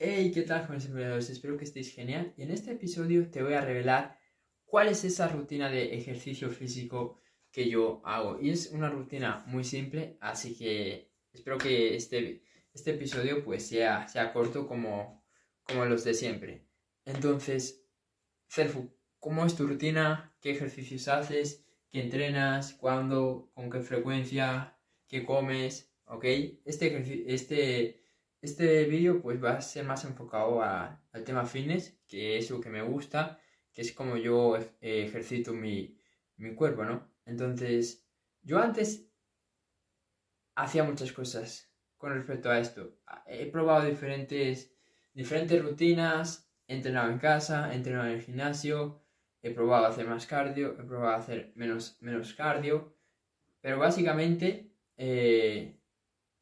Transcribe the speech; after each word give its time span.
Hey, 0.00 0.30
¿qué 0.32 0.42
tal, 0.42 0.62
jóvenes 0.62 0.84
emprendedores? 0.84 1.28
Espero 1.28 1.56
que 1.56 1.64
estéis 1.64 1.92
genial. 1.92 2.32
Y 2.36 2.42
en 2.42 2.52
este 2.52 2.70
episodio 2.70 3.28
te 3.32 3.42
voy 3.42 3.54
a 3.54 3.60
revelar 3.60 4.16
cuál 4.64 4.86
es 4.86 5.02
esa 5.02 5.26
rutina 5.26 5.68
de 5.68 5.96
ejercicio 5.96 6.50
físico 6.50 7.20
que 7.50 7.68
yo 7.68 8.00
hago. 8.04 8.38
Y 8.40 8.50
es 8.50 8.70
una 8.70 8.88
rutina 8.90 9.42
muy 9.48 9.64
simple, 9.64 10.16
así 10.20 10.56
que 10.56 11.10
espero 11.32 11.58
que 11.58 11.96
este, 11.96 12.44
este 12.72 12.92
episodio 12.92 13.44
pues 13.44 13.66
sea, 13.66 14.06
sea 14.06 14.32
corto 14.32 14.68
como, 14.68 15.24
como 15.64 15.84
los 15.84 16.04
de 16.04 16.14
siempre. 16.14 16.64
Entonces, 17.04 17.84
Cerfu, 18.48 18.94
¿cómo 19.18 19.44
es 19.44 19.56
tu 19.56 19.66
rutina? 19.66 20.32
¿Qué 20.40 20.52
ejercicios 20.52 21.08
haces? 21.08 21.66
¿Qué 21.90 22.02
entrenas? 22.02 22.72
¿Cuándo? 22.74 23.50
¿Con 23.52 23.68
qué 23.68 23.80
frecuencia? 23.80 24.78
¿Qué 25.08 25.24
comes? 25.24 25.92
¿Ok? 26.04 26.24
Este, 26.64 27.34
este, 27.34 28.07
este 28.40 28.84
vídeo 28.84 29.20
pues 29.20 29.42
va 29.42 29.54
a 29.54 29.60
ser 29.60 29.84
más 29.84 30.04
enfocado 30.04 30.62
al 30.62 31.24
tema 31.24 31.44
fitness, 31.44 31.98
que 32.06 32.38
es 32.38 32.50
lo 32.50 32.60
que 32.60 32.70
me 32.70 32.82
gusta, 32.82 33.40
que 33.72 33.82
es 33.82 33.92
como 33.92 34.16
yo 34.16 34.56
eh, 34.56 34.68
ejercito 34.80 35.52
mi, 35.52 35.98
mi 36.36 36.54
cuerpo, 36.54 36.84
¿no? 36.84 37.10
Entonces, 37.26 38.06
yo 38.42 38.58
antes 38.58 39.08
hacía 40.54 40.84
muchas 40.84 41.12
cosas 41.12 41.72
con 41.96 42.14
respecto 42.14 42.50
a 42.50 42.58
esto. 42.58 42.98
He 43.26 43.46
probado 43.46 43.86
diferentes, 43.86 44.72
diferentes 45.12 45.62
rutinas, 45.62 46.50
he 46.66 46.74
entrenado 46.76 47.10
en 47.10 47.18
casa, 47.18 47.72
he 47.72 47.76
entrenado 47.76 48.06
en 48.06 48.14
el 48.14 48.22
gimnasio, 48.22 49.02
he 49.42 49.50
probado 49.50 49.86
hacer 49.86 50.06
más 50.06 50.26
cardio, 50.26 50.76
he 50.78 50.84
probado 50.84 51.16
hacer 51.16 51.52
menos, 51.54 51.98
menos 52.00 52.34
cardio, 52.34 52.94
pero 53.60 53.78
básicamente 53.78 54.72
eh, 54.96 55.78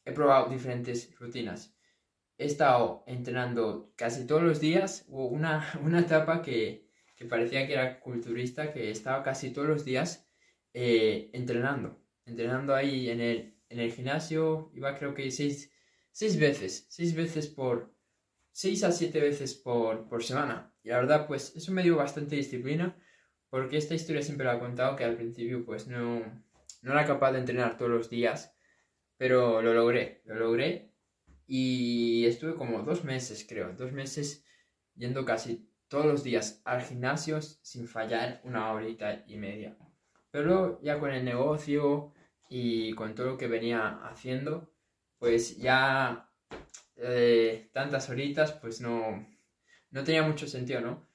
he 0.04 0.12
probado 0.12 0.48
diferentes 0.48 1.14
rutinas. 1.18 1.75
He 2.38 2.44
estado 2.44 3.02
entrenando 3.06 3.92
casi 3.96 4.26
todos 4.26 4.42
los 4.42 4.60
días, 4.60 5.06
hubo 5.08 5.28
una, 5.28 5.72
una 5.82 6.00
etapa 6.00 6.42
que, 6.42 6.86
que 7.16 7.24
parecía 7.24 7.66
que 7.66 7.72
era 7.72 8.00
culturista, 8.00 8.72
que 8.72 8.90
estaba 8.90 9.22
casi 9.22 9.50
todos 9.52 9.68
los 9.68 9.84
días 9.84 10.28
eh, 10.74 11.30
entrenando, 11.32 11.98
entrenando 12.26 12.74
ahí 12.74 13.08
en 13.08 13.20
el, 13.20 13.56
en 13.70 13.80
el 13.80 13.92
gimnasio, 13.92 14.70
iba 14.74 14.94
creo 14.98 15.14
que 15.14 15.30
seis, 15.30 15.72
seis 16.12 16.38
veces, 16.38 16.86
seis 16.90 17.14
veces 17.14 17.46
por, 17.48 17.94
seis 18.52 18.84
a 18.84 18.92
siete 18.92 19.20
veces 19.20 19.54
por, 19.54 20.06
por 20.08 20.22
semana. 20.22 20.74
Y 20.82 20.90
la 20.90 20.98
verdad, 20.98 21.26
pues 21.26 21.56
eso 21.56 21.72
me 21.72 21.82
dio 21.82 21.96
bastante 21.96 22.36
disciplina, 22.36 22.98
porque 23.48 23.78
esta 23.78 23.94
historia 23.94 24.22
siempre 24.22 24.46
la 24.46 24.56
he 24.56 24.60
contado 24.60 24.96
que 24.96 25.04
al 25.04 25.16
principio 25.16 25.64
pues 25.64 25.86
no, 25.86 26.20
no 26.82 26.92
era 26.92 27.06
capaz 27.06 27.32
de 27.32 27.38
entrenar 27.38 27.78
todos 27.78 27.90
los 27.90 28.10
días, 28.10 28.54
pero 29.16 29.62
lo 29.62 29.72
logré, 29.72 30.20
lo 30.26 30.34
logré 30.34 30.95
y 31.46 32.26
estuve 32.26 32.54
como 32.54 32.82
dos 32.82 33.04
meses, 33.04 33.46
creo, 33.48 33.72
dos 33.72 33.92
meses 33.92 34.44
yendo 34.94 35.24
casi 35.24 35.70
todos 35.88 36.06
los 36.06 36.24
días 36.24 36.60
al 36.64 36.82
gimnasio 36.82 37.40
sin 37.40 37.86
fallar 37.86 38.40
una 38.44 38.72
horita 38.72 39.24
y 39.26 39.36
media. 39.36 39.76
Pero 40.30 40.80
ya 40.82 40.98
con 40.98 41.12
el 41.12 41.24
negocio 41.24 42.12
y 42.48 42.92
con 42.94 43.14
todo 43.14 43.26
lo 43.28 43.38
que 43.38 43.46
venía 43.46 44.00
haciendo, 44.06 44.72
pues 45.18 45.56
ya 45.58 46.30
eh, 46.96 47.70
tantas 47.72 48.10
horitas, 48.10 48.52
pues 48.52 48.80
no, 48.80 49.26
no 49.90 50.04
tenía 50.04 50.22
mucho 50.22 50.46
sentido, 50.46 50.80
¿no? 50.80 51.06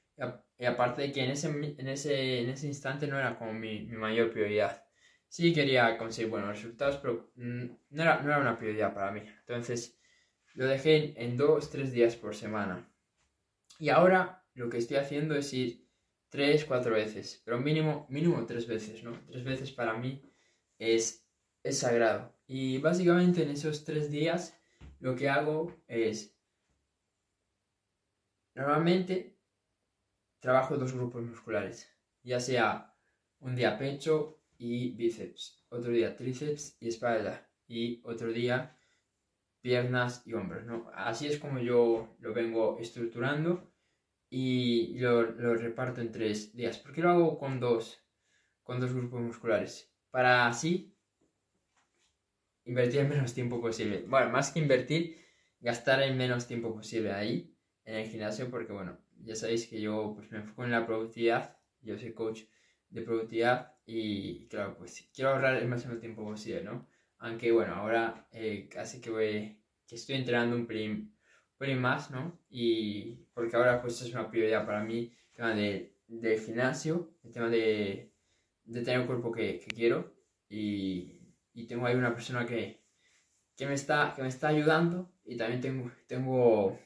Y, 0.57 0.65
aparte 0.65 1.01
de 1.01 1.11
que 1.11 1.23
en 1.23 1.31
ese, 1.31 1.47
en, 1.49 1.87
ese, 1.87 2.41
en 2.41 2.49
ese 2.49 2.67
instante 2.67 3.07
no 3.07 3.17
era 3.17 3.37
como 3.37 3.53
mi, 3.53 3.81
mi 3.81 3.97
mayor 3.97 4.31
prioridad. 4.31 4.85
Sí 5.27 5.53
quería 5.53 5.97
conseguir 5.97 6.29
buenos 6.29 6.49
resultados, 6.49 6.97
pero 6.97 7.31
mm, 7.35 7.65
no, 7.89 8.03
era, 8.03 8.21
no 8.21 8.29
era 8.29 8.39
una 8.39 8.57
prioridad 8.59 8.93
para 8.93 9.11
mí. 9.11 9.21
Entonces 9.39 10.00
lo 10.55 10.65
dejé 10.65 11.13
en 11.21 11.37
dos, 11.37 11.69
tres 11.69 11.91
días 11.91 12.15
por 12.15 12.35
semana. 12.35 12.87
Y 13.79 13.89
ahora 13.89 14.43
lo 14.53 14.69
que 14.69 14.77
estoy 14.77 14.97
haciendo 14.97 15.35
es 15.35 15.53
ir 15.53 15.87
tres, 16.29 16.65
cuatro 16.65 16.93
veces, 16.93 17.41
pero 17.43 17.59
mínimo, 17.59 18.05
mínimo 18.09 18.45
tres 18.45 18.67
veces, 18.67 19.03
¿no? 19.03 19.19
Tres 19.27 19.43
veces 19.43 19.71
para 19.71 19.93
mí 19.93 20.21
es, 20.77 21.25
es 21.63 21.79
sagrado. 21.79 22.33
Y 22.47 22.77
básicamente 22.79 23.43
en 23.43 23.49
esos 23.49 23.83
tres 23.83 24.11
días 24.11 24.57
lo 24.99 25.15
que 25.15 25.29
hago 25.29 25.75
es, 25.87 26.35
normalmente 28.53 29.37
trabajo 30.39 30.77
dos 30.77 30.93
grupos 30.93 31.23
musculares, 31.23 31.89
ya 32.23 32.39
sea 32.39 32.93
un 33.39 33.55
día 33.55 33.77
pecho 33.77 34.41
y 34.57 34.91
bíceps, 34.91 35.65
otro 35.69 35.91
día 35.91 36.15
tríceps 36.15 36.77
y 36.79 36.89
espalda 36.89 37.49
y 37.67 38.01
otro 38.03 38.31
día 38.31 38.77
piernas 39.61 40.23
y 40.25 40.33
hombros, 40.33 40.65
¿no? 40.65 40.89
Así 40.93 41.27
es 41.27 41.39
como 41.39 41.59
yo 41.59 42.15
lo 42.19 42.33
vengo 42.33 42.77
estructurando 42.79 43.71
y 44.29 44.97
lo, 44.99 45.23
reparto 45.23 46.01
en 46.01 46.11
tres 46.11 46.55
días. 46.55 46.79
¿Por 46.79 46.93
qué 46.93 47.01
lo 47.01 47.11
hago 47.11 47.37
con 47.37 47.59
dos, 47.59 48.03
con 48.63 48.79
dos 48.79 48.93
grupos 48.93 49.21
musculares? 49.21 49.93
Para 50.09 50.47
así 50.47 50.95
invertir 52.65 53.01
el 53.01 53.09
menos 53.09 53.33
tiempo 53.33 53.61
posible. 53.61 54.03
Bueno, 54.07 54.29
más 54.31 54.51
que 54.51 54.59
invertir, 54.59 55.17
gastar 55.59 56.01
el 56.01 56.15
menos 56.15 56.47
tiempo 56.47 56.73
posible 56.73 57.11
ahí 57.11 57.55
en 57.85 57.95
el 57.95 58.07
gimnasio 58.07 58.49
porque, 58.49 58.73
bueno, 58.73 58.97
ya 59.17 59.35
sabéis 59.35 59.67
que 59.67 59.79
yo 59.81 60.13
pues, 60.15 60.31
me 60.31 60.39
enfoco 60.39 60.63
en 60.63 60.71
la 60.71 60.85
productividad, 60.85 61.57
yo 61.81 61.97
soy 61.97 62.13
coach 62.13 62.43
de 62.89 63.01
productividad 63.01 63.75
y, 63.85 64.47
claro, 64.47 64.77
pues 64.77 65.09
quiero 65.13 65.31
ahorrar 65.31 65.55
el 65.55 65.67
máximo 65.67 65.97
tiempo 65.97 66.23
posible, 66.23 66.63
¿no? 66.63 66.87
Aunque 67.21 67.51
bueno, 67.51 67.75
ahora 67.75 68.27
eh, 68.31 68.67
casi 68.69 68.99
que 68.99 69.11
voy, 69.11 69.57
que 69.87 69.95
estoy 69.95 70.15
entrenando 70.15 70.55
un 70.55 70.65
pelín, 70.65 71.15
más, 71.79 72.09
¿no? 72.09 72.39
Y 72.49 73.27
porque 73.35 73.55
ahora 73.55 73.79
pues 73.81 74.01
es 74.01 74.11
una 74.11 74.29
prioridad 74.31 74.65
para 74.65 74.83
mí 74.83 75.15
el 75.29 75.35
tema 75.35 75.53
de, 75.53 75.95
del 76.07 76.39
gimnasio, 76.39 77.13
el 77.23 77.31
tema 77.31 77.49
de, 77.49 78.11
de 78.63 78.81
tener 78.81 79.01
el 79.01 79.05
cuerpo 79.05 79.31
que, 79.31 79.59
que 79.59 79.67
quiero 79.67 80.11
y, 80.49 81.21
y, 81.53 81.67
tengo 81.67 81.85
ahí 81.85 81.95
una 81.95 82.15
persona 82.15 82.47
que, 82.47 82.83
que, 83.55 83.67
me 83.67 83.75
está, 83.75 84.11
que 84.15 84.23
me 84.23 84.29
está 84.29 84.47
ayudando 84.47 85.13
y 85.23 85.37
también 85.37 85.61
tengo, 85.61 85.91
tengo 86.07 86.79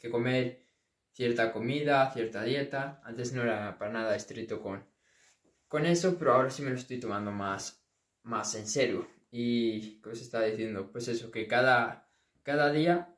que 0.00 0.10
comer 0.10 0.66
cierta 1.12 1.52
comida, 1.52 2.12
cierta 2.12 2.42
dieta. 2.42 3.00
Antes 3.04 3.32
no 3.32 3.42
era 3.42 3.78
para 3.78 3.92
nada 3.92 4.16
estricto 4.16 4.60
con, 4.60 4.84
con 5.68 5.86
eso, 5.86 6.18
pero 6.18 6.34
ahora 6.34 6.50
sí 6.50 6.62
me 6.62 6.70
lo 6.70 6.76
estoy 6.76 6.98
tomando 6.98 7.30
más, 7.30 7.80
más 8.24 8.54
en 8.56 8.66
serio. 8.66 9.15
Y, 9.30 10.00
¿qué 10.00 10.10
os 10.10 10.20
está 10.20 10.42
diciendo? 10.42 10.90
Pues 10.92 11.08
eso, 11.08 11.30
que 11.30 11.46
cada, 11.46 12.08
cada 12.42 12.70
día 12.72 13.16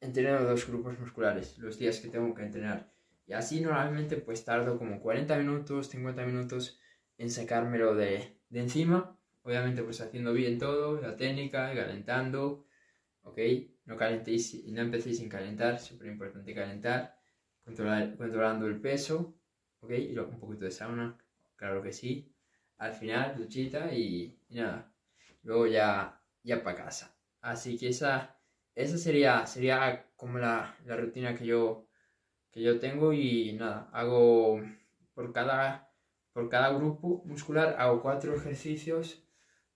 entreno 0.00 0.42
dos 0.42 0.66
grupos 0.66 0.98
musculares, 0.98 1.58
los 1.58 1.78
días 1.78 2.00
que 2.00 2.08
tengo 2.08 2.34
que 2.34 2.42
entrenar. 2.42 2.92
Y 3.26 3.34
así 3.34 3.60
normalmente 3.60 4.16
pues 4.16 4.44
tardo 4.44 4.78
como 4.78 5.00
40 5.00 5.38
minutos, 5.38 5.88
50 5.88 6.26
minutos 6.26 6.78
en 7.18 7.30
sacármelo 7.30 7.94
de, 7.94 8.36
de 8.50 8.60
encima. 8.60 9.16
Obviamente 9.42 9.82
pues 9.82 10.00
haciendo 10.00 10.32
bien 10.32 10.58
todo, 10.58 11.00
la 11.00 11.16
técnica, 11.16 11.72
calentando, 11.74 12.66
¿ok? 13.22 13.38
No 13.86 13.96
calentéis, 13.96 14.64
no 14.66 14.82
empecéis 14.82 15.18
sin 15.18 15.28
calentar, 15.28 15.78
súper 15.80 16.08
importante 16.08 16.54
calentar, 16.54 17.18
controlar, 17.64 18.16
controlando 18.16 18.66
el 18.66 18.80
peso, 18.80 19.36
¿ok? 19.80 19.90
Y 19.92 20.12
luego 20.12 20.30
un 20.30 20.40
poquito 20.40 20.64
de 20.64 20.70
sauna, 20.70 21.16
claro 21.56 21.82
que 21.82 21.92
sí. 21.92 22.32
Al 22.78 22.92
final, 22.92 23.36
duchita 23.36 23.94
y 23.94 24.38
nada, 24.50 24.91
luego 25.42 25.66
ya, 25.66 26.20
ya 26.42 26.62
para 26.62 26.84
casa. 26.84 27.16
Así 27.40 27.78
que 27.78 27.88
esa, 27.88 28.38
esa 28.74 28.98
sería, 28.98 29.46
sería 29.46 30.10
como 30.16 30.38
la, 30.38 30.76
la, 30.86 30.96
rutina 30.96 31.34
que 31.36 31.46
yo, 31.46 31.88
que 32.50 32.62
yo 32.62 32.78
tengo 32.78 33.12
y 33.12 33.52
nada, 33.54 33.90
hago 33.92 34.60
por 35.14 35.32
cada, 35.32 35.92
por 36.32 36.48
cada 36.48 36.72
grupo 36.72 37.22
muscular, 37.26 37.76
hago 37.78 38.02
cuatro 38.02 38.34
ejercicios 38.34 39.24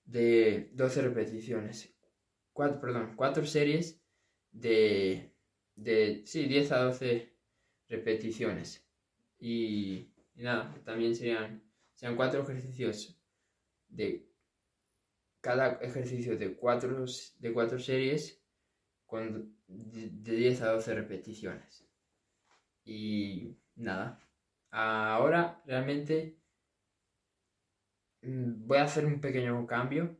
de 0.04 0.70
12 0.74 1.02
repeticiones. 1.02 1.94
Cuatro, 2.52 2.80
perdón, 2.80 3.14
cuatro 3.16 3.44
series 3.44 4.00
de, 4.52 5.34
de 5.74 6.22
sí, 6.26 6.46
10 6.46 6.72
a 6.72 6.78
12 6.84 7.34
repeticiones. 7.88 8.86
Y, 9.38 10.12
y 10.34 10.42
nada, 10.42 10.74
también 10.84 11.14
serían, 11.14 11.62
serían 11.94 12.16
cuatro 12.16 12.42
ejercicios 12.42 13.20
de 13.88 14.26
cada 15.46 15.78
ejercicio 15.80 16.36
de 16.36 16.56
cuatro, 16.56 17.06
de 17.38 17.52
cuatro 17.52 17.78
series 17.78 18.42
con 19.06 19.56
de, 19.68 20.08
10 20.10 20.62
a 20.62 20.72
12 20.72 20.92
repeticiones. 20.92 21.88
Y 22.84 23.56
nada, 23.76 24.18
ahora 24.70 25.62
realmente 25.64 26.40
mm, 28.22 28.66
voy 28.66 28.78
a 28.78 28.84
hacer 28.84 29.06
un 29.06 29.20
pequeño 29.20 29.64
cambio. 29.68 30.18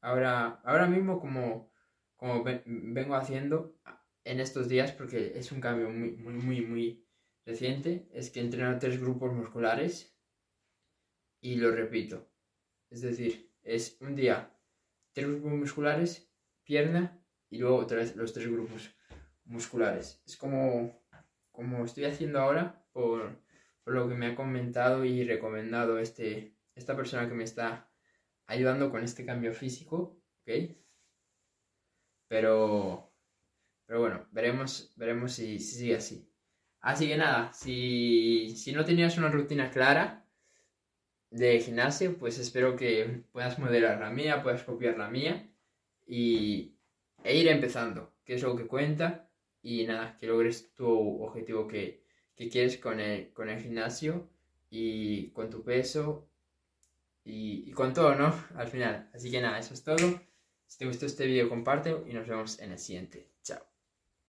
Ahora, 0.00 0.60
ahora 0.64 0.86
mismo 0.86 1.18
como, 1.18 1.72
como 2.16 2.44
vengo 2.44 3.16
haciendo 3.16 3.76
en 4.22 4.38
estos 4.38 4.68
días, 4.68 4.92
porque 4.92 5.32
es 5.36 5.50
un 5.50 5.60
cambio 5.60 5.90
muy, 5.90 6.12
muy, 6.12 6.34
muy, 6.34 6.60
muy 6.60 7.06
reciente, 7.44 8.08
es 8.12 8.30
que 8.30 8.40
entreno 8.40 8.78
tres 8.78 9.00
grupos 9.00 9.32
musculares 9.32 10.16
y 11.40 11.56
lo 11.56 11.72
repito. 11.72 12.30
Es 12.88 13.02
decir, 13.02 13.47
es 13.68 13.98
un 14.00 14.16
día 14.16 14.50
tres 15.12 15.26
grupos 15.28 15.52
musculares, 15.52 16.32
pierna 16.64 17.20
y 17.50 17.58
luego 17.58 17.86
los 18.16 18.32
tres 18.32 18.50
grupos 18.50 18.94
musculares. 19.44 20.22
Es 20.26 20.36
como, 20.36 21.04
como 21.50 21.84
estoy 21.84 22.06
haciendo 22.06 22.40
ahora 22.40 22.84
por, 22.92 23.42
por 23.84 23.94
lo 23.94 24.08
que 24.08 24.14
me 24.14 24.28
ha 24.28 24.34
comentado 24.34 25.04
y 25.04 25.24
recomendado 25.24 25.98
este, 25.98 26.56
esta 26.74 26.96
persona 26.96 27.28
que 27.28 27.34
me 27.34 27.44
está 27.44 27.90
ayudando 28.46 28.90
con 28.90 29.04
este 29.04 29.26
cambio 29.26 29.52
físico. 29.52 30.18
Pero, 32.26 33.12
pero 33.84 34.00
bueno, 34.00 34.26
veremos, 34.30 34.94
veremos 34.96 35.32
si, 35.32 35.58
sigue 35.58 35.96
así. 35.96 36.32
Así 36.80 37.06
que 37.06 37.18
nada, 37.18 37.52
si, 37.52 38.54
si 38.56 38.72
no 38.72 38.84
tenías 38.84 39.18
una 39.18 39.28
rutina 39.28 39.70
clara 39.70 40.27
de 41.30 41.60
gimnasio, 41.60 42.16
pues 42.18 42.38
espero 42.38 42.76
que 42.76 43.22
puedas 43.32 43.58
modelar 43.58 44.00
la 44.00 44.10
mía, 44.10 44.42
puedas 44.42 44.62
copiar 44.62 44.98
la 44.98 45.08
mía 45.08 45.48
y, 46.06 46.74
e 47.24 47.36
ir 47.36 47.48
empezando, 47.48 48.12
que 48.24 48.34
es 48.34 48.42
lo 48.42 48.56
que 48.56 48.66
cuenta. 48.66 49.28
Y 49.62 49.84
nada, 49.86 50.16
que 50.18 50.26
logres 50.26 50.72
tu 50.74 51.22
objetivo 51.22 51.66
que, 51.66 52.02
que 52.36 52.48
quieres 52.48 52.78
con 52.78 53.00
el, 53.00 53.32
con 53.32 53.50
el 53.50 53.60
gimnasio 53.60 54.28
y 54.70 55.30
con 55.30 55.50
tu 55.50 55.62
peso 55.64 56.28
y, 57.24 57.70
con 57.72 57.92
todo, 57.92 58.14
¿no? 58.14 58.32
Al 58.56 58.68
final. 58.68 59.10
Así 59.14 59.30
que 59.30 59.40
nada, 59.40 59.58
eso 59.58 59.74
es 59.74 59.82
todo. 59.84 60.20
Si 60.66 60.78
te 60.78 60.86
gustó 60.86 61.06
este 61.06 61.26
vídeo, 61.26 61.48
compártelo 61.48 62.06
y 62.06 62.12
nos 62.12 62.26
vemos 62.26 62.58
en 62.60 62.72
el 62.72 62.78
siguiente. 62.78 63.28
Chao. 63.42 63.67